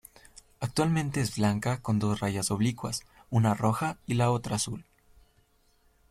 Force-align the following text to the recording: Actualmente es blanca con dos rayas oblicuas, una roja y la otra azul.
Actualmente 0.59 1.21
es 1.21 1.35
blanca 1.35 1.79
con 1.83 1.99
dos 1.99 2.21
rayas 2.21 2.49
oblicuas, 2.49 3.01
una 3.29 3.53
roja 3.53 3.99
y 4.07 4.15
la 4.15 4.31
otra 4.31 4.55
azul. 4.55 4.83